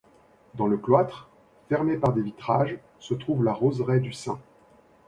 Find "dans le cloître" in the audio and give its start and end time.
0.55-1.29